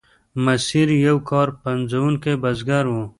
ماسیر 0.43 0.89
یو 1.07 1.17
کار 1.29 1.47
پنځوونکی 1.63 2.33
بزګر 2.41 2.85
و. 2.89 2.95